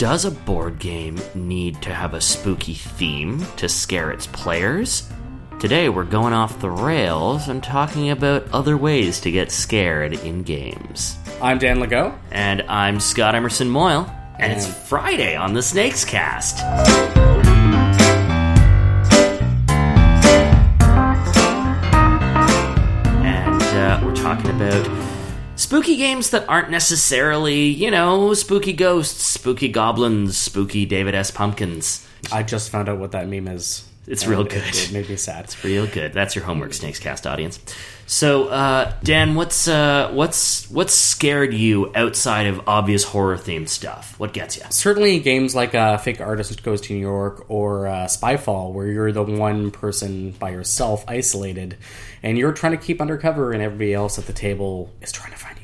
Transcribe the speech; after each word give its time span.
Does 0.00 0.24
a 0.24 0.30
board 0.30 0.78
game 0.78 1.20
need 1.34 1.82
to 1.82 1.92
have 1.92 2.14
a 2.14 2.22
spooky 2.22 2.72
theme 2.72 3.44
to 3.58 3.68
scare 3.68 4.10
its 4.10 4.26
players? 4.26 5.06
Today 5.58 5.90
we're 5.90 6.04
going 6.04 6.32
off 6.32 6.58
the 6.58 6.70
rails 6.70 7.48
and 7.48 7.62
talking 7.62 8.08
about 8.08 8.50
other 8.50 8.78
ways 8.78 9.20
to 9.20 9.30
get 9.30 9.52
scared 9.52 10.14
in 10.14 10.42
games. 10.42 11.18
I'm 11.42 11.58
Dan 11.58 11.80
Legault. 11.80 12.18
And 12.30 12.62
I'm 12.62 12.98
Scott 12.98 13.34
Emerson 13.34 13.68
Moyle, 13.68 14.10
and, 14.38 14.54
it's 14.54 14.66
Friday 14.66 15.36
on 15.36 15.52
the 15.52 15.62
Snakes 15.62 16.06
Cast. 16.06 16.64
And 23.22 23.62
uh, 23.62 24.00
we're 24.02 24.16
talking 24.16 24.48
about 24.48 24.99
spooky 25.70 25.94
games 25.94 26.30
that 26.30 26.48
aren't 26.48 26.68
necessarily, 26.68 27.66
you 27.66 27.92
know, 27.92 28.34
spooky 28.34 28.72
ghosts, 28.72 29.24
spooky 29.24 29.68
goblins, 29.68 30.36
spooky 30.36 30.84
David 30.84 31.14
S. 31.14 31.30
Pumpkins. 31.30 32.04
I 32.32 32.42
just 32.42 32.70
found 32.70 32.88
out 32.88 32.98
what 32.98 33.12
that 33.12 33.28
meme 33.28 33.46
is. 33.46 33.86
It's 34.08 34.26
real 34.26 34.42
good. 34.42 34.64
It, 34.66 34.90
made 34.92 35.08
me 35.08 35.14
sad. 35.14 35.44
It's 35.44 35.62
real 35.62 35.86
good. 35.86 36.12
That's 36.12 36.34
your 36.34 36.44
homework, 36.44 36.74
Snakes 36.74 36.98
Cast 36.98 37.24
audience. 37.24 37.60
So, 38.06 38.48
uh, 38.48 38.92
Dan, 39.04 39.36
what's 39.36 39.68
uh, 39.68 40.10
what's 40.12 40.68
what's 40.72 40.92
scared 40.92 41.54
you 41.54 41.92
outside 41.94 42.48
of 42.48 42.66
obvious 42.66 43.04
horror 43.04 43.36
themed 43.36 43.68
stuff? 43.68 44.18
What 44.18 44.32
gets 44.32 44.56
you? 44.56 44.64
Certainly, 44.70 45.20
games 45.20 45.54
like 45.54 45.76
uh, 45.76 45.98
Fake 45.98 46.20
Artist 46.20 46.64
Goes 46.64 46.80
to 46.80 46.94
New 46.94 46.98
York 46.98 47.44
or 47.48 47.86
uh, 47.86 48.06
Spyfall, 48.06 48.72
where 48.72 48.88
you're 48.88 49.12
the 49.12 49.22
one 49.22 49.70
person 49.70 50.32
by 50.32 50.50
yourself, 50.50 51.04
isolated, 51.06 51.76
and 52.24 52.36
you're 52.36 52.52
trying 52.52 52.72
to 52.72 52.84
keep 52.84 53.00
undercover, 53.00 53.52
and 53.52 53.62
everybody 53.62 53.94
else 53.94 54.18
at 54.18 54.26
the 54.26 54.32
table 54.32 54.90
is 55.00 55.12
trying 55.12 55.30
to 55.30 55.38
find. 55.38 55.59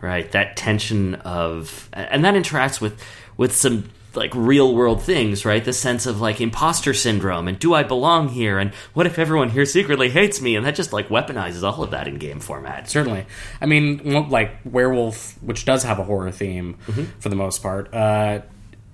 Right, 0.00 0.30
that 0.32 0.56
tension 0.56 1.16
of, 1.16 1.88
and 1.92 2.24
that 2.24 2.34
interacts 2.34 2.80
with 2.80 3.02
with 3.36 3.54
some 3.54 3.90
like 4.14 4.32
real 4.34 4.74
world 4.74 5.02
things, 5.02 5.44
right? 5.44 5.64
The 5.64 5.72
sense 5.72 6.06
of 6.06 6.20
like 6.20 6.40
imposter 6.40 6.92
syndrome 6.92 7.48
and 7.48 7.58
do 7.58 7.74
I 7.74 7.82
belong 7.82 8.28
here? 8.28 8.58
And 8.58 8.74
what 8.94 9.06
if 9.06 9.18
everyone 9.18 9.50
here 9.50 9.64
secretly 9.64 10.10
hates 10.10 10.40
me? 10.40 10.56
And 10.56 10.66
that 10.66 10.74
just 10.74 10.92
like 10.92 11.08
weaponizes 11.08 11.62
all 11.62 11.82
of 11.82 11.90
that 11.92 12.08
in 12.08 12.16
game 12.18 12.40
format. 12.40 12.88
Certainly, 12.88 13.26
I 13.60 13.66
mean, 13.66 14.28
like 14.28 14.52
Werewolf, 14.64 15.40
which 15.42 15.64
does 15.64 15.84
have 15.84 15.98
a 15.98 16.04
horror 16.04 16.30
theme 16.30 16.76
for 17.20 17.28
the 17.28 17.36
most 17.36 17.62
part, 17.62 17.92
uh, 17.94 18.40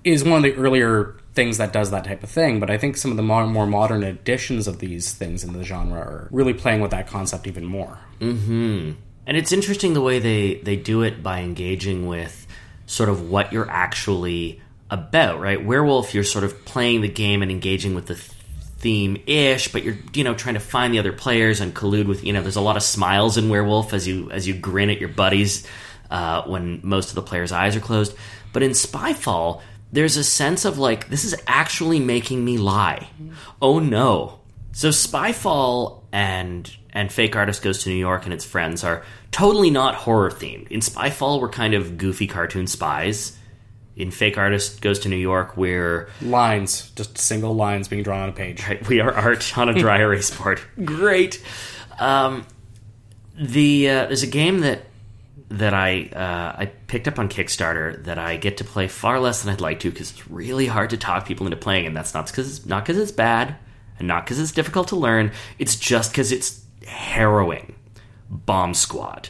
is 0.05 0.25
one 0.25 0.37
of 0.37 0.43
the 0.43 0.55
earlier 0.55 1.17
things 1.35 1.59
that 1.59 1.73
does 1.73 1.91
that 1.91 2.05
type 2.05 2.23
of 2.23 2.31
thing. 2.31 2.61
But 2.61 2.71
I 2.71 2.79
think 2.79 2.97
some 2.97 3.11
of 3.11 3.17
the 3.17 3.23
more, 3.23 3.47
more 3.47 3.67
modern 3.67 4.03
editions 4.05 4.69
of 4.69 4.79
these 4.79 5.13
things 5.13 5.43
in 5.43 5.53
the 5.53 5.65
genre 5.65 5.99
are 5.99 6.29
really 6.31 6.55
playing 6.55 6.81
with 6.81 6.91
that 6.93 7.07
concept 7.07 7.47
even 7.47 7.65
more. 7.65 7.99
And 9.27 9.37
it's 9.37 9.53
interesting 9.53 9.95
the 9.95 10.01
way 10.01 10.19
they 10.19 10.55
they 10.57 10.77
do 10.77 11.03
it 11.03 11.23
by 11.23 11.41
engaging 11.41 12.07
with 12.07 12.47
sort 12.87 13.09
of 13.09 13.31
what 13.31 13.53
you're 13.53 13.71
actually 13.71 14.61
about, 14.91 15.41
right? 15.41 15.65
Werewolf, 15.65 16.15
you're 16.15 16.25
sort 16.25 16.45
of 16.45 16.65
playing 16.65 17.01
the 17.01 17.09
game 17.09 17.43
and 17.43 17.51
engaging 17.51 17.95
with 17.95 18.07
the 18.07 18.17
theme 18.85 19.17
ish, 19.27 19.73
but 19.73 19.83
you're 19.83 19.97
you 20.13 20.25
know 20.25 20.35
trying 20.35 20.55
to 20.55 20.61
find 20.61 20.93
the 20.93 20.99
other 20.99 21.13
players 21.13 21.61
and 21.61 21.75
collude 21.75 22.07
with 22.07 22.23
you 22.25 22.33
know. 22.33 22.43
There's 22.43 22.57
a 22.57 22.61
lot 22.61 22.77
of 22.77 22.83
smiles 22.83 23.39
in 23.39 23.49
Werewolf 23.49 23.95
as 23.95 24.07
you 24.07 24.31
as 24.31 24.47
you 24.47 24.55
grin 24.55 24.91
at 24.91 25.01
your 25.01 25.09
buddies 25.09 25.67
uh, 26.11 26.43
when 26.43 26.81
most 26.83 27.09
of 27.09 27.15
the 27.15 27.23
players' 27.23 27.53
eyes 27.53 27.77
are 27.77 27.81
closed. 27.81 28.15
But 28.53 28.63
in 28.63 28.73
Spyfall, 28.73 29.63
there's 29.91 30.17
a 30.17 30.25
sense 30.25 30.65
of 30.65 30.79
like 30.79 31.09
this 31.09 31.25
is 31.25 31.35
actually 31.47 31.99
making 31.99 32.45
me 32.45 32.59
lie. 32.59 33.09
Oh 33.63 33.79
no! 33.79 34.41
So 34.73 34.91
Spyfall 34.91 36.03
and 36.15 36.73
and 36.93 37.13
Fake 37.13 37.35
Artist 37.35 37.61
Goes 37.61 37.83
to 37.83 37.89
New 37.91 37.97
York 37.97 38.25
and 38.25 38.33
its 38.33 38.45
friends 38.45 38.85
are 38.85 39.03
totally 39.33 39.69
not 39.69 39.97
horror 39.97 40.31
themed. 40.31 40.69
In 40.69 40.79
Spyfall, 40.79 41.41
we're 41.41 41.49
kind 41.49 41.75
of 41.75 41.99
goofy 41.99 42.29
cartoon 42.29 42.69
spies. 42.69 43.37
In 43.97 44.13
Fake 44.13 44.39
Artist 44.39 44.81
Goes 44.81 45.01
to 45.01 45.09
New 45.09 45.17
York, 45.17 45.57
we're 45.57 46.09
Lines, 46.23 46.91
just 46.93 47.19
single 47.19 47.55
lines 47.55 47.89
being 47.89 48.05
drawn 48.05 48.21
on 48.21 48.29
a 48.29 48.33
page. 48.33 48.67
right, 48.67 48.89
we 48.89 49.01
are 49.01 49.13
art 49.13 49.59
on 49.59 49.69
a 49.69 49.75
dry 49.75 49.99
erase 50.01 50.31
board. 50.31 50.61
Great. 50.85 51.45
Um, 51.99 52.47
the 53.37 53.91
uh, 53.91 54.07
there's 54.07 54.23
a 54.23 54.29
game 54.29 54.61
that 54.61 54.83
that 55.49 55.75
I 55.75 56.11
uh, 56.15 56.61
I 56.61 56.67
picked 56.87 57.09
up 57.09 57.19
on 57.19 57.29
Kickstarter 57.29 58.05
that 58.05 58.19
I 58.19 58.37
get 58.37 58.59
to 58.59 58.65
play 58.65 58.87
far 58.87 59.19
less 59.19 59.43
than 59.43 59.53
I'd 59.53 59.61
like 59.61 59.81
to 59.81 59.91
because 59.91 60.13
it's 60.13 60.31
really 60.31 60.67
hard 60.67 60.91
to 60.91 60.97
talk 60.97 61.27
people 61.27 61.47
into 61.47 61.57
playing, 61.57 61.87
and 61.87 61.97
that's 61.97 62.15
not 62.15 62.27
because 62.27 62.65
not 62.67 62.85
because 62.85 62.99
it's 62.99 63.13
bad 63.13 63.57
and 63.99 64.09
not 64.09 64.25
because 64.25 64.39
it's 64.39 64.53
difficult 64.53 64.89
to 64.89 64.97
learn. 64.97 65.33
It's 65.59 65.77
just 65.77 66.13
because 66.13 66.33
it's 66.33 66.65
harrowing. 66.87 67.75
Bomb 68.31 68.75
Squad. 68.75 69.29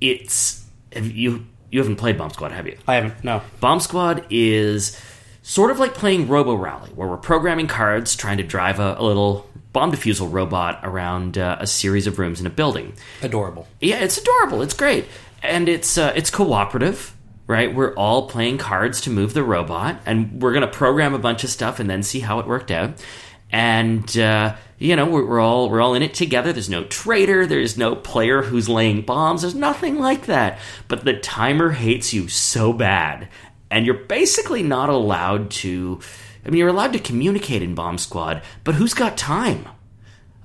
It's 0.00 0.64
have 0.92 1.06
you 1.10 1.46
you 1.70 1.78
haven't 1.78 1.96
played 1.96 2.18
Bomb 2.18 2.30
Squad, 2.30 2.52
have 2.52 2.66
you? 2.66 2.76
I 2.86 2.94
haven't. 2.96 3.22
No. 3.22 3.42
Bomb 3.60 3.80
Squad 3.80 4.24
is 4.30 5.00
sort 5.42 5.70
of 5.70 5.78
like 5.78 5.94
playing 5.94 6.28
Robo 6.28 6.54
Rally, 6.54 6.90
where 6.90 7.08
we're 7.08 7.16
programming 7.16 7.66
cards, 7.66 8.16
trying 8.16 8.38
to 8.38 8.42
drive 8.42 8.78
a, 8.78 8.96
a 8.98 9.02
little 9.02 9.48
bomb 9.72 9.92
defusal 9.92 10.30
robot 10.30 10.80
around 10.82 11.38
uh, 11.38 11.56
a 11.60 11.66
series 11.66 12.06
of 12.06 12.18
rooms 12.18 12.40
in 12.40 12.46
a 12.46 12.50
building. 12.50 12.94
Adorable. 13.22 13.68
Yeah, 13.80 13.98
it's 14.00 14.18
adorable. 14.18 14.62
It's 14.62 14.74
great, 14.74 15.06
and 15.42 15.68
it's 15.68 15.96
uh, 15.98 16.12
it's 16.16 16.30
cooperative. 16.30 17.14
Right, 17.46 17.74
we're 17.74 17.94
all 17.94 18.28
playing 18.28 18.58
cards 18.58 19.00
to 19.02 19.10
move 19.10 19.34
the 19.34 19.42
robot, 19.42 20.00
and 20.06 20.40
we're 20.40 20.52
gonna 20.52 20.68
program 20.68 21.14
a 21.14 21.18
bunch 21.18 21.42
of 21.42 21.50
stuff 21.50 21.80
and 21.80 21.90
then 21.90 22.02
see 22.04 22.20
how 22.20 22.38
it 22.38 22.46
worked 22.46 22.70
out. 22.70 23.04
And 23.50 24.16
uh, 24.16 24.54
you 24.78 24.96
know, 24.96 25.06
we're, 25.06 25.26
we're 25.26 25.40
all 25.40 25.68
we're 25.68 25.80
all 25.80 25.94
in 25.94 26.02
it 26.02 26.14
together. 26.14 26.52
There's 26.52 26.70
no 26.70 26.84
traitor. 26.84 27.46
There's 27.46 27.76
no 27.76 27.96
player 27.96 28.42
who's 28.42 28.68
laying 28.68 29.02
bombs. 29.02 29.42
There's 29.42 29.54
nothing 29.54 29.98
like 29.98 30.26
that. 30.26 30.58
But 30.88 31.04
the 31.04 31.18
timer 31.18 31.70
hates 31.70 32.12
you 32.12 32.28
so 32.28 32.72
bad, 32.72 33.28
and 33.70 33.84
you're 33.84 33.94
basically 33.94 34.62
not 34.62 34.88
allowed 34.88 35.50
to. 35.50 36.00
I 36.44 36.48
mean, 36.50 36.58
you're 36.58 36.68
allowed 36.68 36.94
to 36.94 36.98
communicate 36.98 37.62
in 37.62 37.74
Bomb 37.74 37.98
Squad, 37.98 38.42
but 38.64 38.76
who's 38.76 38.94
got 38.94 39.18
time? 39.18 39.68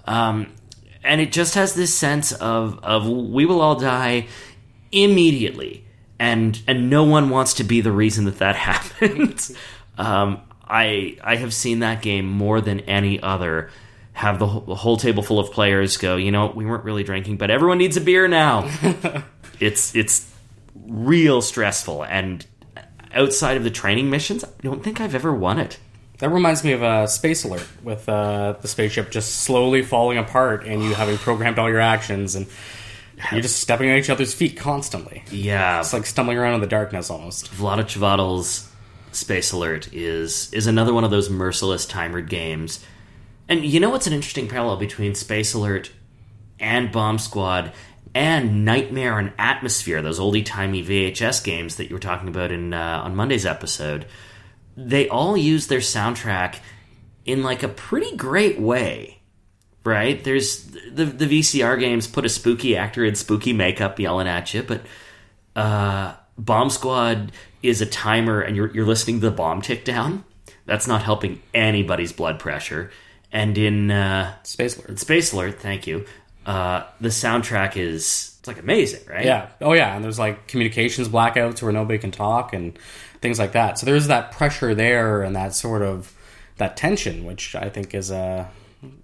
Um, 0.05 0.51
and 1.03 1.21
it 1.21 1.31
just 1.31 1.55
has 1.55 1.75
this 1.75 1.93
sense 1.93 2.31
of 2.33 2.79
of 2.79 3.07
we 3.07 3.45
will 3.45 3.61
all 3.61 3.79
die 3.79 4.27
immediately, 4.91 5.84
and 6.19 6.61
and 6.67 6.89
no 6.89 7.03
one 7.03 7.29
wants 7.29 7.55
to 7.55 7.63
be 7.63 7.81
the 7.81 7.91
reason 7.91 8.25
that 8.25 8.39
that 8.39 8.55
happens. 8.55 9.55
um, 9.97 10.41
I 10.67 11.17
I 11.23 11.35
have 11.35 11.53
seen 11.53 11.79
that 11.79 12.01
game 12.01 12.25
more 12.25 12.61
than 12.61 12.81
any 12.81 13.21
other. 13.21 13.69
Have 14.13 14.39
the 14.39 14.47
whole, 14.47 14.61
the 14.61 14.75
whole 14.75 14.95
table 14.95 15.23
full 15.23 15.39
of 15.39 15.51
players 15.51 15.97
go. 15.97 16.15
You 16.15 16.31
know, 16.31 16.47
we 16.47 16.65
weren't 16.65 16.85
really 16.85 17.03
drinking, 17.03 17.35
but 17.35 17.51
everyone 17.51 17.77
needs 17.77 17.97
a 17.97 18.01
beer 18.01 18.29
now. 18.29 18.71
it's 19.59 19.93
it's 19.93 20.31
real 20.87 21.41
stressful, 21.41 22.05
and 22.05 22.45
outside 23.13 23.57
of 23.57 23.65
the 23.65 23.69
training 23.69 24.09
missions, 24.09 24.45
I 24.45 24.49
don't 24.61 24.81
think 24.81 25.01
I've 25.01 25.15
ever 25.15 25.33
won 25.33 25.59
it. 25.59 25.79
That 26.19 26.29
reminds 26.29 26.63
me 26.63 26.71
of 26.71 26.81
uh, 26.81 27.07
Space 27.07 27.43
Alert 27.43 27.67
with 27.83 28.07
uh, 28.07 28.55
the 28.61 28.69
spaceship 28.69 29.11
just 29.11 29.35
slowly 29.41 29.81
falling 29.81 30.17
apart 30.17 30.65
and 30.65 30.81
you 30.81 30.93
having 30.93 31.17
programmed 31.17 31.59
all 31.59 31.69
your 31.69 31.81
actions 31.81 32.35
and 32.35 32.47
you're 33.31 33.41
just 33.41 33.59
stepping 33.59 33.89
on 33.89 33.97
each 33.97 34.09
other's 34.09 34.33
feet 34.33 34.57
constantly. 34.57 35.23
Yeah, 35.31 35.79
It's 35.79 35.93
like 35.93 36.05
stumbling 36.05 36.37
around 36.37 36.55
in 36.55 36.61
the 36.61 36.67
darkness 36.67 37.09
almost. 37.09 37.51
Vlada 37.51 37.83
Chvátil's 37.83 38.71
Space 39.11 39.51
Alert 39.51 39.93
is 39.93 40.51
is 40.53 40.67
another 40.67 40.93
one 40.93 41.03
of 41.03 41.11
those 41.11 41.29
merciless 41.29 41.85
timered 41.85 42.29
games. 42.29 42.83
And 43.47 43.63
you 43.63 43.79
know 43.79 43.89
what's 43.89 44.07
an 44.07 44.13
interesting 44.13 44.47
parallel 44.47 44.77
between 44.77 45.15
Space 45.15 45.53
Alert 45.53 45.91
and 46.59 46.91
Bomb 46.91 47.19
Squad 47.19 47.71
and 48.13 48.65
Nightmare 48.65 49.19
and 49.19 49.35
Atmosfear, 49.37 50.01
those 50.01 50.19
oldie 50.19 50.45
timey 50.45 50.83
VHS 50.83 51.43
games 51.43 51.75
that 51.75 51.89
you 51.89 51.95
were 51.95 51.99
talking 51.99 52.27
about 52.27 52.51
in 52.51 52.73
uh, 52.73 53.01
on 53.03 53.15
Monday's 53.15 53.45
episode. 53.45 54.05
They 54.75 55.07
all 55.07 55.37
use 55.37 55.67
their 55.67 55.79
soundtrack 55.79 56.57
in 57.25 57.43
like 57.43 57.63
a 57.63 57.67
pretty 57.67 58.15
great 58.15 58.59
way 58.59 59.19
right? 59.85 60.21
There's 60.23 60.65
the 60.65 61.05
the 61.05 61.25
VCR 61.25 61.79
games 61.79 62.07
put 62.07 62.25
a 62.25 62.29
spooky 62.29 62.75
actor 62.75 63.05
in 63.05 63.15
spooky 63.15 63.53
makeup 63.53 63.99
yelling 63.99 64.27
at 64.27 64.53
you, 64.53 64.63
but 64.63 64.81
uh, 65.55 66.15
Bomb 66.37 66.69
Squad 66.69 67.31
is 67.63 67.81
a 67.81 67.85
timer, 67.85 68.41
and 68.41 68.55
you're 68.55 68.73
you're 68.73 68.85
listening 68.85 69.21
to 69.21 69.29
the 69.29 69.35
bomb 69.35 69.61
tick 69.61 69.85
down. 69.85 70.25
That's 70.65 70.87
not 70.87 71.03
helping 71.03 71.41
anybody's 71.53 72.11
blood 72.11 72.39
pressure. 72.39 72.91
And 73.31 73.57
in 73.57 73.91
uh, 73.91 74.33
Space 74.43 74.77
Alert. 74.77 74.99
Space 74.99 75.33
Alert, 75.33 75.59
thank 75.59 75.87
you. 75.87 76.05
Uh, 76.45 76.83
the 77.01 77.09
soundtrack 77.09 77.75
is 77.75 78.35
it's 78.39 78.47
like 78.47 78.59
amazing, 78.59 79.01
right? 79.09 79.25
Yeah. 79.25 79.49
Oh, 79.59 79.73
yeah. 79.73 79.95
And 79.95 80.03
there's 80.03 80.19
like 80.19 80.47
communications 80.47 81.09
blackouts 81.09 81.61
where 81.63 81.71
nobody 81.71 81.97
can 81.97 82.11
talk 82.11 82.53
and 82.53 82.77
things 83.19 83.39
like 83.39 83.53
that. 83.53 83.79
So 83.79 83.87
there's 83.87 84.07
that 84.07 84.31
pressure 84.31 84.75
there 84.75 85.23
and 85.23 85.35
that 85.35 85.55
sort 85.55 85.81
of 85.81 86.13
that 86.57 86.77
tension, 86.77 87.25
which 87.25 87.55
I 87.55 87.69
think 87.69 87.95
is 87.95 88.11
uh, 88.11 88.45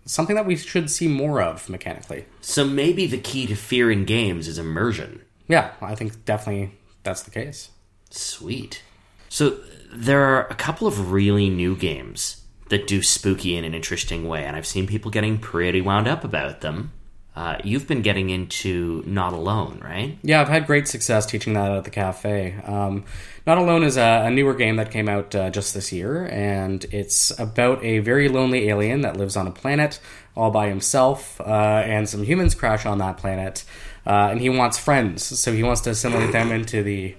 something 0.05 0.35
that 0.35 0.45
we 0.45 0.55
should 0.55 0.89
see 0.89 1.07
more 1.07 1.41
of 1.41 1.69
mechanically. 1.69 2.25
So 2.41 2.65
maybe 2.65 3.07
the 3.07 3.17
key 3.17 3.47
to 3.47 3.55
fear 3.55 3.91
in 3.91 4.05
games 4.05 4.47
is 4.47 4.57
immersion. 4.57 5.21
Yeah, 5.47 5.71
I 5.81 5.95
think 5.95 6.25
definitely 6.25 6.77
that's 7.03 7.23
the 7.23 7.31
case. 7.31 7.69
Sweet. 8.09 8.83
So 9.29 9.59
there 9.91 10.23
are 10.23 10.47
a 10.47 10.55
couple 10.55 10.87
of 10.87 11.11
really 11.11 11.49
new 11.49 11.75
games 11.75 12.43
that 12.69 12.87
do 12.87 13.01
spooky 13.01 13.55
in 13.57 13.65
an 13.65 13.73
interesting 13.73 14.27
way, 14.27 14.45
and 14.45 14.55
I've 14.55 14.67
seen 14.67 14.87
people 14.87 15.11
getting 15.11 15.37
pretty 15.37 15.81
wound 15.81 16.07
up 16.07 16.23
about 16.23 16.61
them. 16.61 16.93
Uh, 17.35 17.57
you've 17.63 17.87
been 17.87 18.01
getting 18.01 18.29
into 18.29 19.03
Not 19.05 19.31
Alone, 19.33 19.79
right? 19.81 20.17
Yeah, 20.21 20.41
I've 20.41 20.49
had 20.49 20.67
great 20.67 20.87
success 20.87 21.25
teaching 21.25 21.53
that 21.53 21.71
at 21.71 21.85
the 21.85 21.89
cafe. 21.89 22.55
Um, 22.65 23.05
Not 23.47 23.57
Alone 23.57 23.83
is 23.83 23.95
a, 23.95 24.23
a 24.25 24.29
newer 24.29 24.53
game 24.53 24.75
that 24.75 24.91
came 24.91 25.07
out 25.07 25.33
uh, 25.33 25.49
just 25.49 25.73
this 25.73 25.93
year, 25.93 26.25
and 26.25 26.83
it's 26.91 27.37
about 27.39 27.81
a 27.83 27.99
very 27.99 28.27
lonely 28.27 28.67
alien 28.67 29.01
that 29.01 29.15
lives 29.15 29.37
on 29.37 29.47
a 29.47 29.51
planet 29.51 29.99
all 30.35 30.51
by 30.51 30.67
himself, 30.67 31.39
uh, 31.41 31.43
and 31.85 32.07
some 32.07 32.23
humans 32.23 32.53
crash 32.53 32.85
on 32.85 32.97
that 32.97 33.17
planet, 33.17 33.63
uh, 34.05 34.29
and 34.31 34.41
he 34.41 34.49
wants 34.49 34.77
friends, 34.77 35.23
so 35.23 35.53
he 35.53 35.63
wants 35.63 35.81
to 35.81 35.89
assimilate 35.89 36.31
them 36.31 36.51
into 36.57 36.83
the 36.83 37.15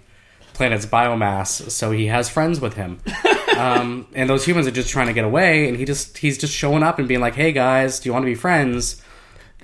planet's 0.53 0.87
biomass, 0.87 1.71
so 1.71 1.91
he 1.91 2.07
has 2.07 2.29
friends 2.29 2.61
with 2.61 2.75
him. 2.75 3.01
um, 3.57 4.07
and 4.15 4.29
those 4.29 4.45
humans 4.45 4.67
are 4.67 4.71
just 4.73 4.91
trying 4.91 5.07
to 5.07 5.13
get 5.13 5.25
away, 5.25 5.69
and 5.69 5.77
he 5.77 5.85
just 5.85 6.19
he's 6.19 6.39
just 6.39 6.53
showing 6.55 6.83
up 6.83 6.99
and 6.99 7.09
being 7.09 7.21
like, 7.21 7.35
"Hey 7.35 7.53
guys, 7.53 8.01
do 8.01 8.09
you 8.09 8.13
want 8.13 8.23
to 8.23 8.27
be 8.27 8.35
friends?" 8.35 9.02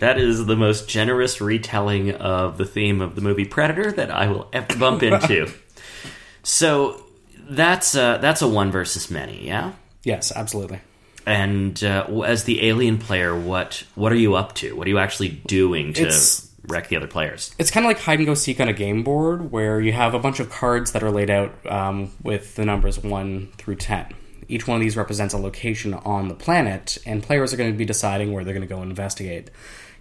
That 0.01 0.19
is 0.19 0.47
the 0.47 0.57
most 0.57 0.89
generous 0.89 1.41
retelling 1.41 2.13
of 2.13 2.59
the 2.59 2.65
theme 2.65 3.01
of 3.01 3.15
the 3.15 3.21
movie 3.21 3.45
Predator 3.45 3.93
that 3.93 4.11
I 4.11 4.29
will 4.29 4.49
ever 4.53 4.77
bump 4.77 5.03
into. 5.03 5.51
so 6.43 7.03
that's 7.49 7.95
uh, 7.95 8.19
that's 8.19 8.43
a 8.43 8.49
one 8.49 8.71
versus 8.71 9.11
many, 9.11 9.47
yeah. 9.47 9.73
Yes, 10.05 10.33
absolutely. 10.35 10.81
And 11.27 11.83
uh, 11.85 12.07
as 12.23 12.45
the 12.45 12.67
alien 12.69 12.99
player, 12.99 13.39
what 13.39 13.85
what 13.95 14.13
are 14.13 14.17
you 14.17 14.35
up 14.35 14.55
to? 14.57 14.75
What 14.77 14.87
are 14.87 14.91
you 14.91 14.99
actually 14.99 15.29
doing 15.47 15.93
to 15.95 16.03
It's- 16.03 16.49
wreck 16.67 16.89
the 16.89 16.97
other 16.97 17.07
players? 17.07 17.55
It's 17.59 17.71
kind 17.71 17.85
of 17.85 17.89
like 17.89 17.99
hide 17.99 18.19
and 18.19 18.27
go 18.27 18.35
seek 18.35 18.61
on 18.61 18.69
a 18.69 18.73
game 18.73 19.03
board 19.03 19.51
where 19.51 19.81
you 19.81 19.93
have 19.93 20.15
a 20.15 20.19
bunch 20.19 20.39
of 20.41 20.51
cards 20.51 20.93
that 20.93 21.03
are 21.03 21.11
laid 21.11 21.31
out 21.31 21.53
um, 21.71 22.13
with 22.23 22.55
the 22.57 22.65
numbers 22.65 22.99
1 23.03 23.49
through 23.59 23.77
10. 23.77 24.15
Each 24.49 24.67
one 24.67 24.77
of 24.77 24.81
these 24.81 24.97
represents 24.97 25.35
a 25.35 25.39
location 25.39 25.93
on 25.93 26.29
the 26.29 26.35
planet, 26.35 26.97
and 27.05 27.23
players 27.23 27.53
are 27.53 27.59
going 27.59 27.71
to 27.71 27.77
be 27.77 27.85
deciding 27.85 28.33
where 28.33 28.45
they're 28.45 28.55
going 28.55 28.67
to 28.67 28.75
go 28.75 28.81
investigate. 28.83 29.51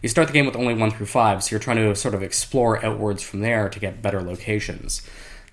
You 0.01 0.09
start 0.09 0.27
the 0.27 0.33
game 0.33 0.45
with 0.45 0.55
only 0.55 0.73
1 0.73 0.91
through 0.91 1.07
5, 1.07 1.43
so 1.43 1.51
you're 1.51 1.59
trying 1.59 1.77
to 1.77 1.95
sort 1.95 2.13
of 2.13 2.21
explore 2.21 2.83
outwards 2.85 3.23
from 3.23 3.41
there 3.41 3.67
to 3.69 3.79
get 3.79 4.01
better 4.01 4.21
locations. 4.21 5.01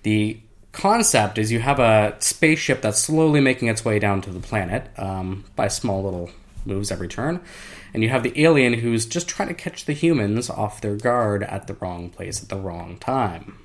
The 0.03 0.39
concept 0.71 1.37
is 1.37 1.51
you 1.51 1.59
have 1.59 1.79
a 1.79 2.15
spaceship 2.19 2.81
that's 2.81 2.99
slowly 2.99 3.41
making 3.41 3.69
its 3.69 3.83
way 3.83 3.97
down 3.97 4.21
to 4.21 4.29
the 4.29 4.39
planet 4.39 4.87
um, 4.97 5.45
by 5.55 5.67
small 5.67 6.03
little 6.03 6.29
moves 6.65 6.91
every 6.91 7.07
turn. 7.07 7.41
And 7.93 8.03
you 8.03 8.09
have 8.09 8.23
the 8.23 8.39
alien 8.43 8.73
who's 8.73 9.05
just 9.05 9.27
trying 9.27 9.47
to 9.47 9.53
catch 9.53 9.85
the 9.85 9.93
humans 9.93 10.49
off 10.49 10.81
their 10.81 10.95
guard 10.95 11.43
at 11.43 11.67
the 11.67 11.75
wrong 11.75 12.09
place 12.09 12.43
at 12.43 12.49
the 12.49 12.57
wrong 12.57 12.97
time. 12.97 13.57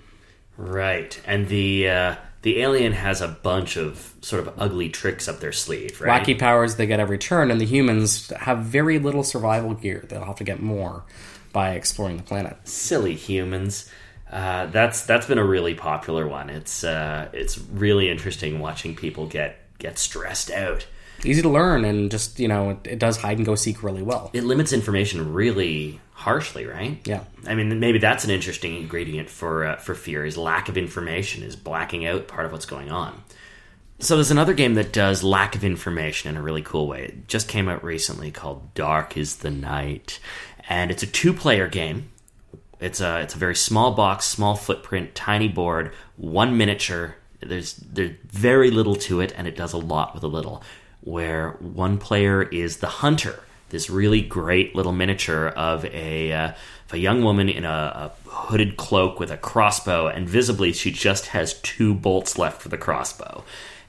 Right, 0.56 1.20
and 1.26 1.48
the 1.48 1.88
uh, 1.88 2.16
the 2.42 2.60
alien 2.62 2.92
has 2.92 3.20
a 3.20 3.28
bunch 3.28 3.76
of 3.76 4.14
sort 4.22 4.46
of 4.46 4.54
ugly 4.58 4.88
tricks 4.88 5.28
up 5.28 5.40
their 5.40 5.52
sleeve, 5.52 6.00
right? 6.00 6.22
Wacky 6.24 6.38
powers 6.38 6.76
they 6.76 6.86
get 6.86 7.00
every 7.00 7.18
turn, 7.18 7.50
and 7.50 7.60
the 7.60 7.66
humans 7.66 8.30
have 8.30 8.60
very 8.60 8.98
little 8.98 9.22
survival 9.22 9.74
gear. 9.74 10.04
They'll 10.08 10.24
have 10.24 10.36
to 10.36 10.44
get 10.44 10.60
more 10.60 11.04
by 11.52 11.72
exploring 11.72 12.16
the 12.16 12.22
planet. 12.22 12.56
silly 12.64 13.14
humans. 13.14 13.90
Uh, 14.30 14.66
that's 14.66 15.04
that's 15.06 15.26
been 15.26 15.38
a 15.38 15.44
really 15.44 15.74
popular 15.74 16.26
one. 16.26 16.50
It's 16.50 16.84
uh, 16.84 17.28
it's 17.32 17.58
really 17.58 18.08
interesting 18.08 18.60
watching 18.60 18.94
people 18.94 19.26
get 19.26 19.58
get 19.78 19.98
stressed 19.98 20.50
out. 20.50 20.86
Easy 21.24 21.42
to 21.42 21.48
learn, 21.48 21.84
and 21.84 22.10
just, 22.10 22.40
you 22.40 22.48
know, 22.48 22.70
it, 22.70 22.86
it 22.86 22.98
does 22.98 23.18
hide 23.18 23.36
and 23.36 23.46
go 23.46 23.54
seek 23.54 23.82
really 23.82 24.02
well. 24.02 24.30
It 24.32 24.44
limits 24.44 24.72
information 24.72 25.32
really 25.32 26.00
harshly, 26.12 26.66
right? 26.66 26.98
Yeah. 27.04 27.24
I 27.46 27.54
mean, 27.54 27.80
maybe 27.80 27.98
that's 27.98 28.24
an 28.24 28.30
interesting 28.30 28.76
ingredient 28.76 29.28
for 29.30 29.64
uh, 29.64 29.76
for 29.76 29.94
fear 29.94 30.24
is 30.24 30.36
lack 30.36 30.68
of 30.68 30.76
information, 30.76 31.42
is 31.42 31.56
blacking 31.56 32.06
out 32.06 32.28
part 32.28 32.46
of 32.46 32.52
what's 32.52 32.66
going 32.66 32.90
on. 32.90 33.22
So 33.98 34.14
there's 34.14 34.30
another 34.30 34.54
game 34.54 34.74
that 34.74 34.94
does 34.94 35.22
lack 35.22 35.54
of 35.54 35.62
information 35.62 36.30
in 36.30 36.36
a 36.38 36.42
really 36.42 36.62
cool 36.62 36.88
way. 36.88 37.04
It 37.04 37.28
just 37.28 37.48
came 37.48 37.68
out 37.68 37.84
recently 37.84 38.30
called 38.30 38.72
Dark 38.74 39.16
is 39.18 39.36
the 39.36 39.50
Night, 39.50 40.20
and 40.70 40.90
it's 40.90 41.02
a 41.02 41.06
two-player 41.06 41.68
game. 41.68 42.10
It's 42.80 43.02
a 43.02 43.20
it's 43.20 43.34
a 43.34 43.38
very 43.38 43.54
small 43.54 43.92
box, 43.92 44.24
small 44.24 44.56
footprint, 44.56 45.14
tiny 45.14 45.48
board, 45.48 45.92
one 46.16 46.56
miniature. 46.56 47.16
There's 47.42 47.74
there's 47.74 48.16
very 48.26 48.70
little 48.70 48.96
to 48.96 49.20
it, 49.20 49.34
and 49.36 49.46
it 49.46 49.54
does 49.54 49.74
a 49.74 49.78
lot 49.78 50.14
with 50.14 50.22
a 50.22 50.28
little. 50.28 50.62
Where 51.02 51.52
one 51.60 51.98
player 51.98 52.42
is 52.42 52.78
the 52.78 52.86
hunter, 52.86 53.40
this 53.70 53.88
really 53.88 54.20
great 54.20 54.74
little 54.74 54.92
miniature 54.92 55.48
of 55.48 55.84
a 55.86 56.32
uh, 56.32 56.48
of 56.48 56.92
a 56.92 56.98
young 56.98 57.22
woman 57.22 57.48
in 57.48 57.64
a, 57.64 58.12
a 58.26 58.28
hooded 58.28 58.76
cloak 58.76 59.18
with 59.18 59.30
a 59.30 59.36
crossbow, 59.36 60.08
and 60.08 60.28
visibly 60.28 60.72
she 60.72 60.90
just 60.90 61.28
has 61.28 61.54
two 61.60 61.94
bolts 61.94 62.38
left 62.38 62.60
for 62.60 62.68
the 62.68 62.78
crossbow. 62.78 63.44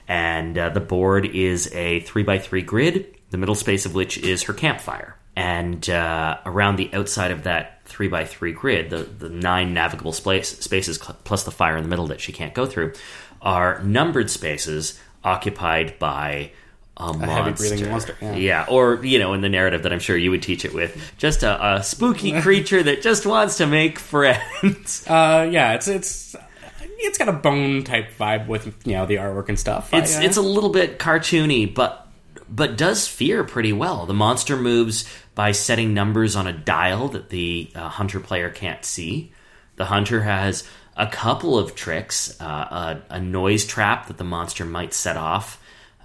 And 0.07 0.57
uh, 0.57 0.69
the 0.69 0.79
board 0.79 1.25
is 1.25 1.73
a 1.73 2.01
three 2.01 2.23
by 2.23 2.39
three 2.39 2.61
grid, 2.61 3.15
the 3.29 3.37
middle 3.37 3.55
space 3.55 3.85
of 3.85 3.93
which 3.93 4.17
is 4.17 4.43
her 4.43 4.53
campfire 4.53 5.15
and 5.35 5.89
uh, 5.89 6.37
around 6.45 6.75
the 6.75 6.93
outside 6.93 7.31
of 7.31 7.43
that 7.43 7.81
three 7.85 8.07
by 8.07 8.25
three 8.25 8.51
grid, 8.51 8.89
the, 8.89 9.03
the 9.03 9.29
nine 9.29 9.73
navigable 9.73 10.13
space, 10.13 10.59
spaces 10.59 10.97
plus 10.97 11.43
the 11.43 11.51
fire 11.51 11.77
in 11.77 11.83
the 11.83 11.89
middle 11.89 12.07
that 12.07 12.21
she 12.21 12.31
can't 12.31 12.53
go 12.53 12.65
through, 12.65 12.93
are 13.41 13.81
numbered 13.83 14.29
spaces 14.29 14.99
occupied 15.23 15.97
by 15.99 16.51
a, 16.97 17.13
monster. 17.13 17.25
heavy 17.27 17.51
breathing 17.51 17.89
monster, 17.89 18.17
yeah. 18.21 18.65
or 18.69 19.03
you 19.03 19.19
know, 19.19 19.33
in 19.33 19.41
the 19.41 19.49
narrative 19.49 19.83
that 19.83 19.93
I'm 19.93 19.99
sure 19.99 20.17
you 20.17 20.31
would 20.31 20.43
teach 20.43 20.65
it 20.65 20.73
with, 20.73 21.13
just 21.17 21.43
a, 21.43 21.75
a 21.75 21.83
spooky 21.83 22.39
creature 22.41 22.83
that 22.83 23.01
just 23.01 23.25
wants 23.25 23.57
to 23.57 23.67
make 23.67 23.99
friends. 23.99 25.05
Uh, 25.11 25.47
yeah, 25.49 25.73
it's 25.73 25.87
it's 25.87 26.35
it's 26.81 27.17
got 27.17 27.27
a 27.27 27.33
bone 27.33 27.83
type 27.83 28.11
vibe 28.17 28.47
with 28.47 28.85
you 28.85 28.93
know 28.93 29.05
the 29.05 29.15
artwork 29.15 29.49
and 29.49 29.59
stuff. 29.59 29.93
It's 29.93 30.17
I, 30.17 30.21
uh, 30.21 30.25
it's 30.25 30.37
a 30.37 30.41
little 30.41 30.69
bit 30.69 30.99
cartoony, 30.99 31.73
but 31.73 32.07
but 32.47 32.77
does 32.77 33.07
fear 33.07 33.43
pretty 33.43 33.73
well. 33.73 34.05
The 34.05 34.13
monster 34.13 34.57
moves 34.57 35.09
by 35.35 35.51
setting 35.51 35.93
numbers 35.93 36.35
on 36.35 36.47
a 36.47 36.53
dial 36.53 37.07
that 37.09 37.29
the 37.29 37.71
uh, 37.75 37.89
hunter 37.89 38.19
player 38.19 38.49
can't 38.49 38.85
see. 38.85 39.31
The 39.77 39.85
hunter 39.85 40.21
has 40.21 40.67
a 40.95 41.07
couple 41.07 41.57
of 41.57 41.75
tricks: 41.75 42.39
uh, 42.39 43.01
a, 43.09 43.15
a 43.15 43.19
noise 43.19 43.65
trap 43.65 44.07
that 44.07 44.17
the 44.17 44.23
monster 44.23 44.65
might 44.65 44.93
set 44.93 45.17
off, 45.17 45.60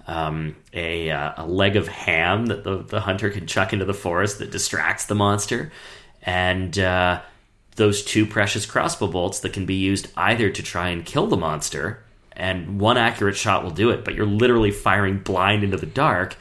um, 0.07 0.55
a 0.73 1.11
uh, 1.11 1.33
a 1.37 1.45
leg 1.45 1.75
of 1.75 1.87
ham 1.87 2.47
that 2.47 2.63
the, 2.63 2.77
the 2.77 3.01
hunter 3.01 3.29
can 3.29 3.45
chuck 3.45 3.73
into 3.73 3.85
the 3.85 3.93
forest 3.93 4.39
that 4.39 4.51
distracts 4.51 5.05
the 5.05 5.15
monster, 5.15 5.71
and 6.23 6.79
uh, 6.79 7.21
those 7.75 8.03
two 8.03 8.25
precious 8.25 8.65
crossbow 8.65 9.07
bolts 9.07 9.41
that 9.41 9.53
can 9.53 9.65
be 9.65 9.75
used 9.75 10.07
either 10.17 10.49
to 10.49 10.63
try 10.63 10.89
and 10.89 11.05
kill 11.05 11.27
the 11.27 11.37
monster, 11.37 12.03
and 12.31 12.79
one 12.79 12.97
accurate 12.97 13.35
shot 13.35 13.63
will 13.63 13.71
do 13.71 13.89
it, 13.89 14.03
but 14.05 14.15
you're 14.15 14.25
literally 14.25 14.71
firing 14.71 15.19
blind 15.19 15.63
into 15.63 15.77
the 15.77 15.85
dark. 15.85 16.35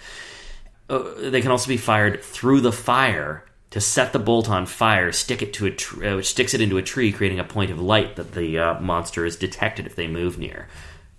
Uh, 0.89 1.03
they 1.19 1.41
can 1.41 1.51
also 1.51 1.69
be 1.69 1.77
fired 1.77 2.23
through 2.23 2.61
the 2.61 2.73
fire 2.73 3.45
to 3.71 3.81
set 3.81 4.13
the 4.13 4.19
bolt 4.19 4.49
on 4.49 4.65
fire, 4.65 5.11
stick 5.13 5.43
it 5.43 5.53
to 5.53 5.67
a 5.67 5.71
tr- 5.71 6.07
uh, 6.07 6.17
which 6.17 6.29
sticks 6.29 6.55
it 6.55 6.61
into 6.61 6.79
a 6.79 6.83
tree, 6.83 7.13
creating 7.13 7.41
a 7.41 7.45
point 7.45 7.71
of 7.71 7.81
light 7.81 8.17
that 8.17 8.33
the 8.33 8.59
uh, 8.59 8.81
monster 8.81 9.27
is 9.27 9.37
detected 9.37 9.87
if 9.87 9.97
they 9.97 10.07
move 10.07 10.39
near. 10.39 10.69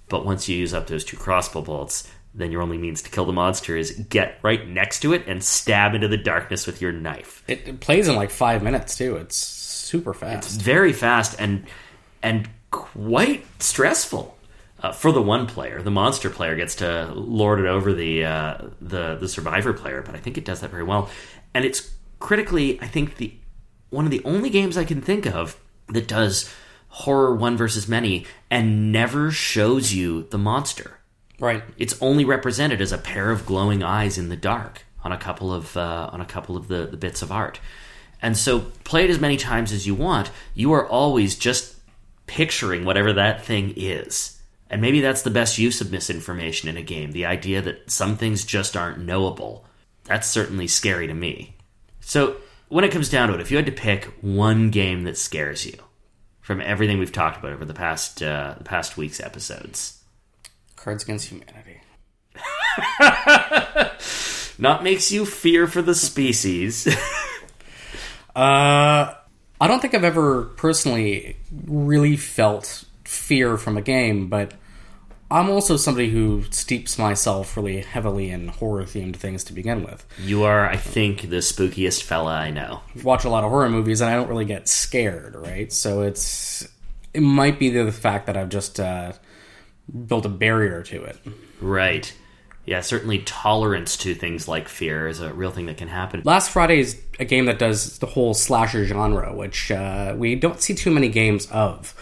But 0.09 0.25
once 0.25 0.47
you 0.47 0.57
use 0.57 0.73
up 0.73 0.87
those 0.87 1.03
two 1.03 1.17
crossbow 1.17 1.61
bolts, 1.61 2.09
then 2.37 2.51
your 2.51 2.61
only 2.61 2.77
means 2.77 3.01
to 3.01 3.09
kill 3.09 3.25
the 3.25 3.33
monster 3.33 3.75
is 3.75 3.91
get 4.09 4.39
right 4.43 4.67
next 4.67 5.01
to 5.01 5.13
it 5.13 5.23
and 5.27 5.43
stab 5.43 5.93
into 5.95 6.07
the 6.07 6.17
darkness 6.17 6.65
with 6.65 6.81
your 6.81 6.91
knife. 6.91 7.43
it, 7.47 7.67
it 7.67 7.79
plays 7.79 8.07
in 8.07 8.15
like 8.15 8.29
five 8.29 8.63
minutes 8.63 8.97
too. 8.97 9.17
It's 9.17 9.35
super 9.35 10.13
fast. 10.13 10.47
It's 10.47 10.55
very 10.55 10.93
fast 10.93 11.35
and 11.39 11.65
and 12.21 12.49
quite 12.71 13.45
stressful 13.61 14.37
uh, 14.81 14.91
for 14.91 15.11
the 15.11 15.21
one 15.21 15.47
player. 15.47 15.81
The 15.81 15.91
monster 15.91 16.29
player 16.29 16.55
gets 16.55 16.75
to 16.75 17.11
lord 17.13 17.59
it 17.59 17.65
over 17.65 17.93
the 17.93 18.25
uh, 18.25 18.57
the 18.81 19.15
the 19.15 19.27
survivor 19.27 19.73
player, 19.73 20.01
but 20.01 20.15
I 20.15 20.19
think 20.19 20.37
it 20.37 20.45
does 20.45 20.61
that 20.61 20.69
very 20.69 20.83
well. 20.83 21.09
And 21.53 21.65
it's 21.65 21.91
critically, 22.19 22.79
I 22.81 22.87
think 22.87 23.17
the 23.17 23.33
one 23.89 24.05
of 24.05 24.11
the 24.11 24.23
only 24.25 24.49
games 24.49 24.77
I 24.77 24.85
can 24.85 25.01
think 25.01 25.25
of 25.25 25.59
that 25.89 26.07
does 26.07 26.53
horror 26.89 27.35
one 27.35 27.57
versus 27.57 27.87
many 27.87 28.25
and 28.49 28.91
never 28.91 29.31
shows 29.31 29.93
you 29.93 30.23
the 30.23 30.37
monster. 30.37 30.96
Right. 31.39 31.63
It's 31.77 32.01
only 32.01 32.25
represented 32.25 32.81
as 32.81 32.91
a 32.91 32.97
pair 32.97 33.31
of 33.31 33.45
glowing 33.45 33.83
eyes 33.83 34.17
in 34.17 34.29
the 34.29 34.35
dark 34.35 34.83
on 35.03 35.11
a 35.11 35.17
couple 35.17 35.53
of 35.53 35.75
uh, 35.77 36.09
on 36.11 36.21
a 36.21 36.25
couple 36.25 36.57
of 36.57 36.67
the, 36.67 36.85
the 36.85 36.97
bits 36.97 37.21
of 37.21 37.31
art. 37.31 37.59
And 38.21 38.35
so 38.35 38.59
play 38.83 39.03
it 39.03 39.09
as 39.09 39.19
many 39.19 39.37
times 39.37 39.71
as 39.71 39.85
you 39.85 39.93
want. 39.93 40.31
You 40.55 40.73
are 40.73 40.87
always 40.87 41.35
just 41.35 41.75
picturing 42.25 42.83
whatever 42.83 43.13
that 43.13 43.45
thing 43.45 43.73
is. 43.75 44.41
And 44.69 44.81
maybe 44.81 44.99
that's 44.99 45.21
the 45.21 45.29
best 45.29 45.57
use 45.57 45.79
of 45.81 45.91
misinformation 45.91 46.67
in 46.67 46.77
a 46.77 46.81
game. 46.81 47.11
The 47.11 47.25
idea 47.25 47.61
that 47.61 47.89
some 47.89 48.17
things 48.17 48.43
just 48.43 48.75
aren't 48.75 48.99
knowable. 48.99 49.65
That's 50.03 50.27
certainly 50.27 50.67
scary 50.67 51.07
to 51.07 51.13
me. 51.13 51.55
So 52.01 52.37
when 52.69 52.83
it 52.83 52.91
comes 52.91 53.09
down 53.09 53.29
to 53.29 53.35
it, 53.35 53.41
if 53.41 53.51
you 53.51 53.57
had 53.57 53.65
to 53.67 53.71
pick 53.71 54.05
one 54.21 54.71
game 54.71 55.03
that 55.03 55.17
scares 55.17 55.65
you 55.65 55.77
from 56.41 56.59
everything 56.61 56.97
we've 56.97 57.11
talked 57.11 57.37
about 57.37 57.53
over 57.53 57.65
the 57.65 57.73
past 57.73 58.21
uh, 58.21 58.55
the 58.57 58.63
past 58.63 58.97
week's 58.97 59.19
episodes, 59.19 59.96
Cards 60.77 61.03
Against 61.03 61.27
Humanity. 61.27 61.81
not 64.57 64.83
makes 64.83 65.11
you 65.11 65.25
fear 65.25 65.67
for 65.67 65.81
the 65.81 65.95
species. 65.95 66.87
Uh, 68.35 69.15
I 69.59 69.67
don't 69.67 69.81
think 69.81 69.95
I've 69.95 70.03
ever 70.03 70.43
personally 70.43 71.37
really 71.65 72.15
felt 72.15 72.83
fear 73.03 73.57
from 73.57 73.77
a 73.77 73.81
game, 73.81 74.27
but 74.27 74.53
I'm 75.31 75.49
also 75.49 75.75
somebody 75.75 76.11
who 76.11 76.43
steeps 76.51 76.99
myself 76.99 77.57
really 77.57 77.81
heavily 77.81 78.29
in 78.29 78.49
horror 78.49 78.83
themed 78.83 79.15
things 79.15 79.43
to 79.45 79.53
begin 79.53 79.83
with. 79.83 80.05
You 80.19 80.43
are, 80.43 80.69
I 80.69 80.77
think, 80.77 81.21
the 81.21 81.37
spookiest 81.37 82.03
fella 82.03 82.33
I 82.33 82.51
know. 82.51 82.81
Watch 83.03 83.25
a 83.25 83.29
lot 83.29 83.43
of 83.43 83.49
horror 83.49 83.69
movies 83.69 84.01
and 84.01 84.09
I 84.11 84.15
don't 84.15 84.29
really 84.29 84.45
get 84.45 84.69
scared, 84.69 85.35
right? 85.35 85.73
So 85.73 86.03
it's 86.03 86.67
it 87.15 87.21
might 87.21 87.57
be 87.57 87.71
the 87.71 87.91
fact 87.91 88.27
that 88.27 88.37
I've 88.37 88.49
just 88.49 88.79
uh, 88.79 89.13
built 90.07 90.25
a 90.25 90.29
barrier 90.29 90.83
to 90.83 91.03
it. 91.03 91.17
Right. 91.61 92.13
Yeah, 92.65 92.81
certainly 92.81 93.19
tolerance 93.19 93.95
to 93.97 94.13
things 94.13 94.47
like 94.47 94.67
fear 94.67 95.07
is 95.07 95.21
a 95.21 95.33
real 95.33 95.51
thing 95.51 95.67
that 95.67 95.77
can 95.77 95.87
happen. 95.87 96.21
Last 96.25 96.51
Friday 96.51 96.79
is 96.79 97.01
a 97.17 97.23
game 97.23 97.45
that 97.45 97.59
does 97.59 97.99
the 97.99 98.07
whole 98.07 98.33
slasher 98.33 98.83
genre, 98.85 99.33
which 99.33 99.71
uh, 99.71 100.13
we 100.17 100.35
don't 100.35 100.61
see 100.61 100.75
too 100.75 100.91
many 100.91 101.07
games 101.07 101.49
of. 101.49 101.95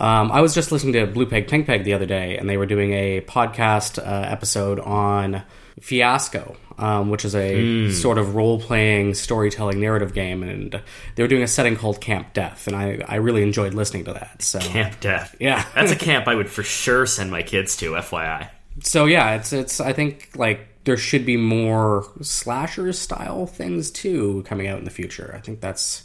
Um, 0.00 0.32
I 0.32 0.40
was 0.40 0.54
just 0.54 0.72
listening 0.72 0.92
to 0.94 1.06
Blue 1.06 1.26
Peg 1.26 1.48
Pink 1.48 1.66
Peg 1.66 1.84
the 1.84 1.92
other 1.92 2.06
day, 2.06 2.36
and 2.36 2.48
they 2.48 2.56
were 2.56 2.66
doing 2.66 2.92
a 2.92 3.20
podcast 3.22 3.98
uh, 3.98 4.26
episode 4.28 4.80
on 4.80 5.42
Fiasco, 5.80 6.56
um, 6.78 7.10
which 7.10 7.24
is 7.24 7.34
a 7.34 7.90
sort 7.92 8.18
of 8.18 8.34
role 8.34 8.60
playing 8.60 9.14
storytelling 9.14 9.80
narrative 9.80 10.12
game, 10.14 10.42
and 10.42 10.80
they 11.14 11.22
were 11.22 11.28
doing 11.28 11.42
a 11.42 11.48
setting 11.48 11.76
called 11.76 12.00
Camp 12.00 12.32
Death, 12.34 12.66
and 12.66 12.76
I, 12.76 13.04
I 13.06 13.16
really 13.16 13.42
enjoyed 13.42 13.74
listening 13.74 14.04
to 14.06 14.12
that. 14.14 14.42
So 14.42 14.58
Camp 14.58 15.00
Death. 15.00 15.36
Yeah. 15.40 15.64
That's 15.74 15.92
a 15.92 15.96
camp 16.08 16.28
I 16.28 16.34
would 16.34 16.48
for 16.50 16.62
sure 16.62 17.06
send 17.06 17.30
my 17.30 17.42
kids 17.42 17.76
to, 17.78 17.92
FYI. 17.92 18.48
so 18.82 19.06
yeah, 19.06 19.34
it's 19.36 19.52
it's 19.52 19.80
I 19.80 19.92
think 19.92 20.30
like 20.36 20.66
there 20.84 20.96
should 20.96 21.26
be 21.26 21.36
more 21.36 22.06
slasher 22.22 22.92
style 22.92 23.46
things 23.46 23.90
too 23.90 24.42
coming 24.46 24.68
out 24.68 24.78
in 24.78 24.84
the 24.84 24.90
future. 24.90 25.32
I 25.36 25.40
think 25.40 25.60
that's 25.60 26.04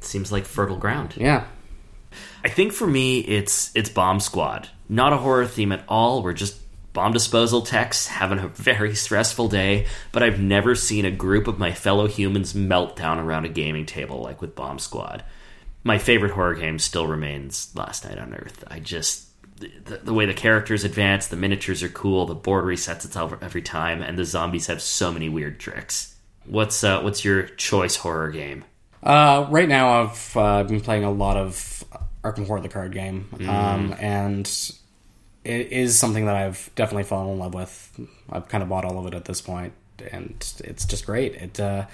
Seems 0.00 0.30
like 0.32 0.44
fertile 0.44 0.76
ground. 0.76 1.14
yeah. 1.16 1.44
I 2.44 2.48
think 2.48 2.72
for 2.72 2.86
me, 2.86 3.18
it's 3.20 3.70
it's 3.74 3.90
Bomb 3.90 4.20
Squad. 4.20 4.68
Not 4.88 5.12
a 5.12 5.16
horror 5.18 5.46
theme 5.46 5.72
at 5.72 5.84
all. 5.88 6.22
We're 6.22 6.32
just 6.32 6.56
bomb 6.98 7.12
disposal 7.12 7.62
techs 7.62 8.08
having 8.08 8.40
a 8.40 8.48
very 8.48 8.92
stressful 8.92 9.48
day, 9.48 9.86
but 10.10 10.20
I've 10.20 10.40
never 10.40 10.74
seen 10.74 11.04
a 11.04 11.12
group 11.12 11.46
of 11.46 11.56
my 11.56 11.70
fellow 11.70 12.08
humans 12.08 12.56
melt 12.56 12.96
down 12.96 13.20
around 13.20 13.44
a 13.44 13.48
gaming 13.48 13.86
table 13.86 14.20
like 14.20 14.40
with 14.40 14.56
Bomb 14.56 14.80
Squad. 14.80 15.22
My 15.84 15.98
favorite 15.98 16.32
horror 16.32 16.56
game 16.56 16.80
still 16.80 17.06
remains 17.06 17.70
Last 17.76 18.04
Night 18.04 18.18
on 18.18 18.34
Earth. 18.34 18.64
I 18.66 18.80
just 18.80 19.28
the, 19.60 20.00
the 20.02 20.12
way 20.12 20.26
the 20.26 20.34
characters 20.34 20.82
advance, 20.82 21.28
the 21.28 21.36
miniatures 21.36 21.84
are 21.84 21.88
cool, 21.88 22.26
the 22.26 22.34
board 22.34 22.64
resets 22.64 23.04
itself 23.04 23.32
every 23.40 23.62
time, 23.62 24.02
and 24.02 24.18
the 24.18 24.24
zombies 24.24 24.66
have 24.66 24.82
so 24.82 25.12
many 25.12 25.28
weird 25.28 25.60
tricks. 25.60 26.16
What's 26.46 26.82
uh, 26.82 27.02
what's 27.02 27.24
your 27.24 27.44
choice 27.44 27.94
horror 27.94 28.32
game? 28.32 28.64
Uh, 29.04 29.46
right 29.50 29.68
now, 29.68 30.02
I've 30.02 30.36
uh, 30.36 30.64
been 30.64 30.80
playing 30.80 31.04
a 31.04 31.12
lot 31.12 31.36
of 31.36 31.84
Arkham 32.24 32.48
Horror, 32.48 32.60
the 32.60 32.68
card 32.68 32.90
game, 32.90 33.28
um, 33.48 33.94
and 34.00 34.72
it 35.44 35.72
is 35.72 35.98
something 35.98 36.26
that 36.26 36.36
I've 36.36 36.70
definitely 36.74 37.04
fallen 37.04 37.32
in 37.34 37.38
love 37.38 37.54
with. 37.54 38.00
I've 38.30 38.48
kind 38.48 38.62
of 38.62 38.68
bought 38.68 38.84
all 38.84 38.98
of 38.98 39.06
it 39.06 39.14
at 39.14 39.24
this 39.24 39.40
point, 39.40 39.72
and 40.10 40.34
it's 40.64 40.84
just 40.84 41.06
great. 41.06 41.34
It, 41.34 41.60
uh, 41.60 41.86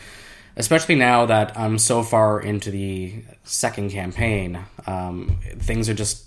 especially 0.57 0.95
now 0.95 1.27
that 1.27 1.59
I'm 1.59 1.79
so 1.79 2.03
far 2.03 2.41
into 2.41 2.71
the 2.71 3.23
second 3.45 3.91
campaign, 3.91 4.65
um, 4.87 5.39
things 5.59 5.89
are 5.89 5.95
just 5.95 6.27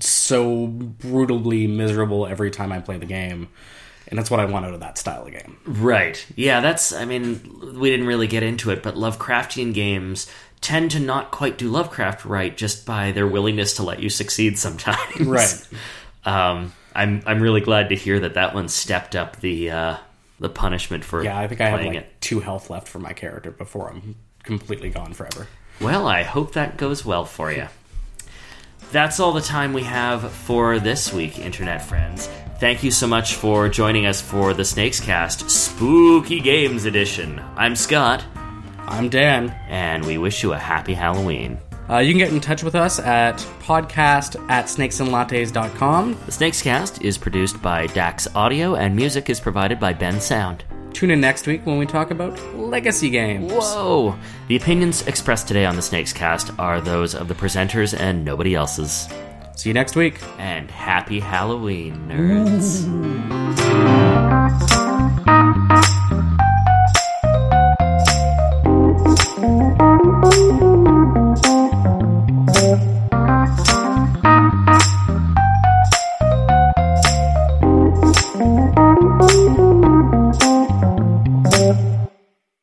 so 0.00 0.66
brutally 0.66 1.66
miserable 1.66 2.26
every 2.26 2.50
time 2.50 2.72
I 2.72 2.80
play 2.80 2.98
the 2.98 3.06
game. 3.06 3.48
And 4.08 4.18
that's 4.18 4.30
what 4.30 4.40
I 4.40 4.44
want 4.44 4.66
out 4.66 4.74
of 4.74 4.80
that 4.80 4.98
style 4.98 5.24
of 5.24 5.32
game. 5.32 5.56
Right. 5.64 6.24
Yeah, 6.36 6.60
that's, 6.60 6.92
I 6.92 7.06
mean, 7.06 7.76
we 7.78 7.90
didn't 7.90 8.06
really 8.06 8.26
get 8.26 8.42
into 8.42 8.70
it, 8.70 8.82
but 8.82 8.94
Lovecraftian 8.94 9.72
games 9.72 10.30
tend 10.60 10.90
to 10.90 11.00
not 11.00 11.30
quite 11.30 11.56
do 11.56 11.70
Lovecraft 11.70 12.24
right 12.24 12.54
just 12.54 12.84
by 12.84 13.12
their 13.12 13.26
willingness 13.26 13.74
to 13.76 13.82
let 13.82 14.00
you 14.00 14.10
succeed 14.10 14.58
sometimes. 14.58 15.20
Right. 15.20 15.68
Um, 16.24 16.72
I'm, 16.94 17.22
I'm 17.26 17.40
really 17.40 17.60
glad 17.60 17.88
to 17.88 17.96
hear 17.96 18.20
that 18.20 18.34
that 18.34 18.54
one 18.54 18.68
stepped 18.68 19.16
up 19.16 19.40
the, 19.40 19.70
uh, 19.70 19.96
the 20.38 20.48
punishment 20.48 21.04
for 21.04 21.22
Yeah, 21.24 21.38
I 21.38 21.48
think 21.48 21.60
I 21.60 21.68
have 21.70 21.80
like 21.84 21.96
it. 21.96 22.20
two 22.20 22.40
health 22.40 22.70
left 22.70 22.86
for 22.88 22.98
my 22.98 23.12
character 23.12 23.50
before 23.50 23.90
I'm 23.90 24.16
completely 24.42 24.90
gone 24.90 25.12
forever. 25.14 25.46
Well, 25.80 26.06
I 26.06 26.22
hope 26.22 26.52
that 26.52 26.76
goes 26.76 27.04
well 27.04 27.24
for 27.24 27.50
you. 27.50 27.66
That's 28.92 29.18
all 29.20 29.32
the 29.32 29.40
time 29.40 29.72
we 29.72 29.82
have 29.84 30.30
for 30.30 30.78
this 30.78 31.12
week, 31.12 31.38
Internet 31.38 31.82
friends. 31.82 32.28
Thank 32.60 32.84
you 32.84 32.90
so 32.90 33.06
much 33.06 33.34
for 33.34 33.68
joining 33.68 34.06
us 34.06 34.20
for 34.20 34.52
the 34.54 34.64
Snakes 34.64 35.00
Cast 35.00 35.50
Spooky 35.50 36.40
Games 36.40 36.84
Edition. 36.84 37.42
I'm 37.56 37.74
Scott, 37.74 38.22
I'm 38.86 39.08
Dan. 39.08 39.48
and 39.68 40.04
we 40.04 40.18
wish 40.18 40.42
you 40.42 40.52
a 40.52 40.58
happy 40.58 40.94
Halloween. 40.94 41.58
Uh, 41.90 41.98
you 41.98 42.12
can 42.12 42.18
get 42.18 42.32
in 42.32 42.40
touch 42.40 42.62
with 42.62 42.74
us 42.74 42.98
at 42.98 43.36
podcast 43.60 44.36
at 44.48 44.66
snakesandlattes.com. 44.66 46.18
The 46.26 46.32
Snakes 46.32 46.62
Cast 46.62 47.02
is 47.02 47.18
produced 47.18 47.60
by 47.60 47.86
Dax 47.88 48.26
Audio, 48.34 48.76
and 48.76 48.94
music 48.96 49.28
is 49.28 49.40
provided 49.40 49.78
by 49.80 49.92
Bensound. 49.92 50.60
Tune 50.92 51.10
in 51.10 51.20
next 51.20 51.46
week 51.46 51.64
when 51.66 51.78
we 51.78 51.86
talk 51.86 52.10
about 52.10 52.38
legacy 52.56 53.10
games. 53.10 53.50
Whoa! 53.52 54.16
The 54.48 54.56
opinions 54.56 55.06
expressed 55.06 55.48
today 55.48 55.64
on 55.64 55.76
the 55.76 55.82
Snakes 55.82 56.12
Cast 56.12 56.50
are 56.58 56.80
those 56.80 57.14
of 57.14 57.28
the 57.28 57.34
presenters 57.34 57.98
and 57.98 58.24
nobody 58.24 58.54
else's. 58.54 59.08
See 59.56 59.70
you 59.70 59.74
next 59.74 59.96
week. 59.96 60.20
And 60.38 60.70
happy 60.70 61.20
Halloween, 61.20 62.08
nerds. 62.08 62.82